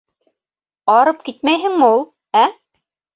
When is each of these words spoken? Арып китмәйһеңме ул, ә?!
Арып 0.93 1.21
китмәйһеңме 1.27 1.91
ул, 1.99 2.01
ә?! 2.41 2.43